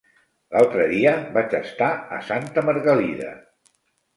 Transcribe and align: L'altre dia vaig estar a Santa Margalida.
L'altre 0.55 0.87
dia 0.91 1.11
vaig 1.35 1.53
estar 1.59 1.91
a 2.17 2.23
Santa 2.31 2.65
Margalida. 2.71 3.37